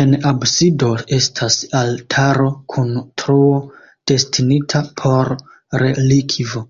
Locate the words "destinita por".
4.12-5.32